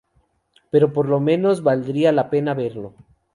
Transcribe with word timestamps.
Pero 0.71 0.93
por 0.93 1.07
lo 1.07 1.19
menos 1.19 1.61
valdrá 1.61 2.11
la 2.11 2.31
pena 2.31 2.55
verlo". 2.55 2.95